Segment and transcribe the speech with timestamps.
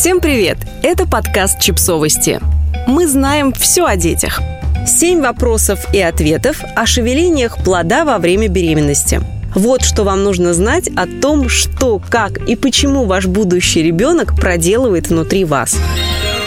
[0.00, 0.56] Всем привет!
[0.82, 2.40] Это подкаст «Чипсовости».
[2.86, 4.40] Мы знаем все о детях.
[4.86, 9.20] Семь вопросов и ответов о шевелениях плода во время беременности.
[9.54, 15.08] Вот что вам нужно знать о том, что, как и почему ваш будущий ребенок проделывает
[15.10, 15.76] внутри вас.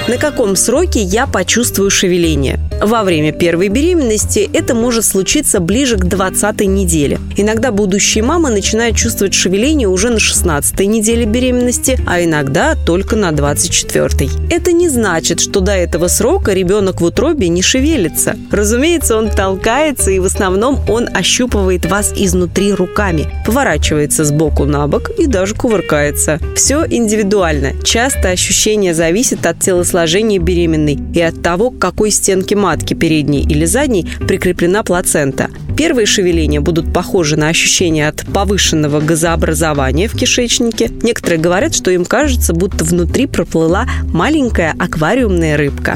[0.06, 2.60] На каком сроке я почувствую шевеление?
[2.82, 7.22] Во время первой беременности это может случиться ближе к 20 неделе.
[7.38, 13.32] Иногда будущие мамы начинают чувствовать шевеление уже на 16 неделе беременности, а иногда только на
[13.32, 14.30] 24.
[14.50, 18.36] Это не значит, что до этого срока ребенок в утробе не шевелится.
[18.52, 24.86] Разумеется, он толкается, и в основном он ощупывает вас изнутри руками, поворачивается с боку на
[24.88, 26.40] бок и даже кувыркается.
[26.58, 27.72] Все индивидуально.
[27.86, 33.44] Часто ощущение зависит от телосложения сложения беременной и от того, к какой стенке матки, передней
[33.44, 35.52] или задней, прикреплена плацента.
[35.78, 40.90] Первые шевеления будут похожи на ощущения от повышенного газообразования в кишечнике.
[41.04, 45.96] Некоторые говорят, что им кажется, будто внутри проплыла маленькая аквариумная рыбка.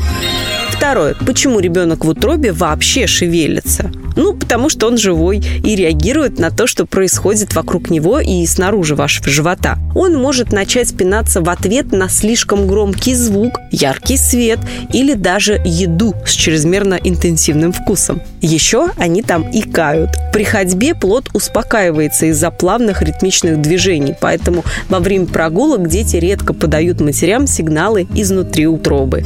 [0.77, 1.15] Второе.
[1.25, 3.91] Почему ребенок в утробе вообще шевелится?
[4.15, 8.95] Ну, потому что он живой и реагирует на то, что происходит вокруг него и снаружи
[8.95, 9.79] вашего живота.
[9.95, 14.59] Он может начать спинаться в ответ на слишком громкий звук, яркий свет
[14.93, 18.21] или даже еду с чрезмерно интенсивным вкусом.
[18.41, 20.11] Еще они там икают.
[20.31, 27.01] При ходьбе плод успокаивается из-за плавных ритмичных движений, поэтому во время прогулок дети редко подают
[27.01, 29.23] матерям сигналы изнутри утробы.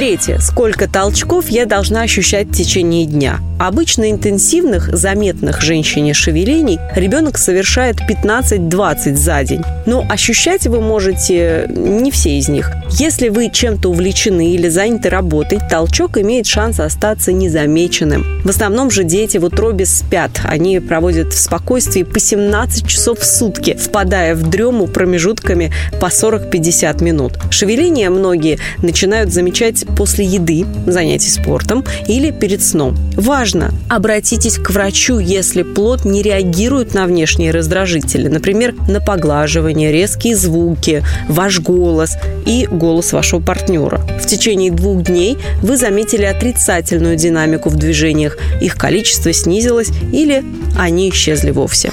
[0.00, 0.38] Третье.
[0.38, 3.38] Сколько толчков я должна ощущать в течение дня?
[3.60, 9.60] Обычно интенсивных, заметных женщине шевелений ребенок совершает 15-20 за день.
[9.84, 12.72] Но ощущать вы можете не все из них.
[12.92, 18.24] Если вы чем-то увлечены или заняты работой, толчок имеет шанс остаться незамеченным.
[18.44, 20.30] В основном же дети в утробе спят.
[20.42, 27.04] Они проводят в спокойствии по 17 часов в сутки, впадая в дрему промежутками по 40-50
[27.04, 27.34] минут.
[27.50, 32.96] Шевеления многие начинают замечать после еды, занятий спортом или перед сном.
[33.16, 33.49] Важно,
[33.88, 41.02] обратитесь к врачу, если плод не реагирует на внешние раздражители, например, на поглаживание, резкие звуки,
[41.28, 42.16] ваш голос
[42.46, 43.98] и голос вашего партнера.
[44.20, 50.44] В течение двух дней вы заметили отрицательную динамику в движениях, их количество снизилось или
[50.78, 51.90] они исчезли вовсе.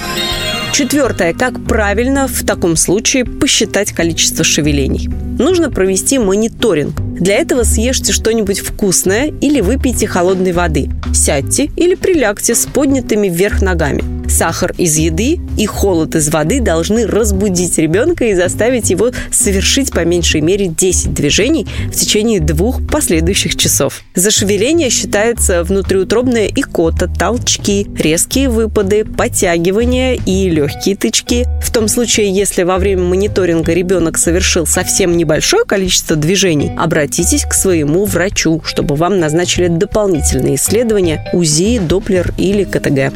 [0.72, 1.34] Четвертое.
[1.34, 5.10] Как правильно в таком случае посчитать количество шевелений?
[5.40, 7.07] Нужно провести мониторинг.
[7.20, 10.90] Для этого съешьте что-нибудь вкусное или выпейте холодной воды.
[11.14, 14.04] Сядьте или прилягте с поднятыми вверх ногами.
[14.30, 20.04] Сахар из еды и холод из воды должны разбудить ребенка и заставить его совершить по
[20.06, 24.02] меньшей мере 10 движений в течение двух последующих часов.
[24.16, 31.46] За шевеление считается внутриутробная икота, толчки, резкие выпады, подтягивания и легкие тычки.
[31.64, 36.72] В том случае, если во время мониторинга ребенок совершил совсем небольшое количество движений,
[37.08, 43.14] обратитесь к своему врачу, чтобы вам назначили дополнительные исследования УЗИ, Доплер или КТГ.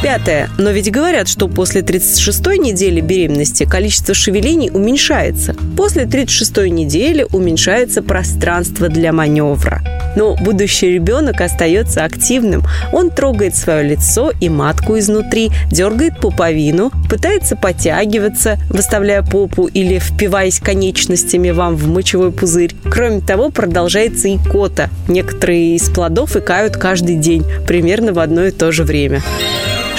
[0.00, 0.48] Пятое.
[0.58, 5.56] Но ведь говорят, что после 36-й недели беременности количество шевелений уменьшается.
[5.76, 9.82] После 36-й недели уменьшается пространство для маневра.
[10.16, 12.62] Но будущий ребенок остается активным.
[12.92, 20.60] Он трогает свое лицо и матку изнутри, дергает пуповину, пытается подтягиваться, выставляя попу или впиваясь
[20.60, 22.74] конечностями вам в мочевой пузырь.
[22.90, 24.90] Кроме того, продолжается икота.
[25.08, 29.22] Некоторые из плодов икают каждый день, примерно в одно и то же время.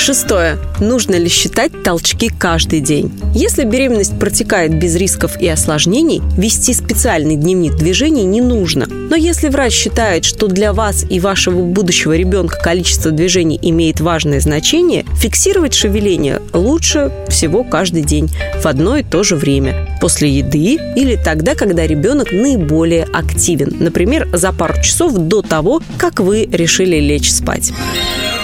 [0.02, 0.58] Шестое.
[0.80, 3.12] Нужно ли считать толчки каждый день?
[3.36, 8.88] Если беременность протекает без рисков и осложнений, вести специальный дневник движений не нужно.
[8.90, 14.40] Но если врач считает, что для вас и вашего будущего ребенка количество движений имеет важное
[14.40, 18.28] значение, фиксировать шевеление лучше всего каждый день
[18.60, 19.88] в одно и то же время.
[20.02, 23.76] После еды или тогда, когда ребенок наиболее активен.
[23.80, 27.72] Например, за пару часов до того, как вы решили лечь спать.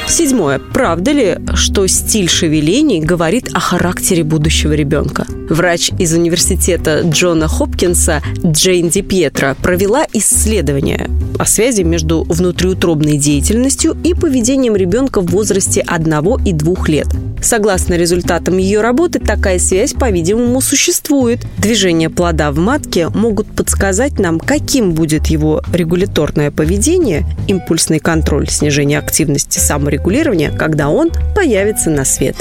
[0.08, 0.60] Седьмое.
[0.60, 5.28] Правда ли, что стиль шевелений говорит о характере будущего ребенка?
[5.50, 13.98] Врач из университета Джона Хопкинса Джейн Ди Пьетро провела исследование о связи между внутриутробной деятельностью
[14.04, 16.14] и поведением ребенка в возрасте 1
[16.46, 17.08] и 2 лет.
[17.42, 21.46] Согласно результатам ее работы, такая связь, по-видимому, существует.
[21.58, 29.00] Движения плода в матке могут подсказать нам, каким будет его регуляторное поведение, импульсный контроль, снижение
[29.00, 32.36] активности саморегулирования, когда он появится на свет.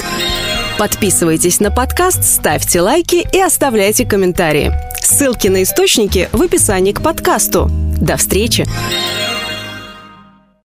[0.77, 4.71] Подписывайтесь на подкаст, ставьте лайки и оставляйте комментарии.
[5.01, 7.69] Ссылки на источники в описании к подкасту.
[7.99, 8.65] До встречи!